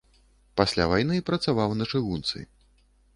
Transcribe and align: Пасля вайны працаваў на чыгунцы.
Пасля 0.61 0.87
вайны 0.91 1.19
працаваў 1.29 1.75
на 1.81 1.85
чыгунцы. 1.91 2.37